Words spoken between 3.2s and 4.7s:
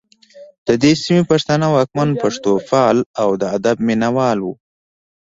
او د ادب مینه وال وو